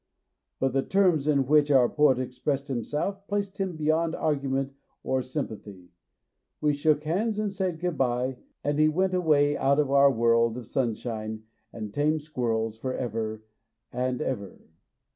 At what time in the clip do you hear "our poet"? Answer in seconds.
1.69-2.17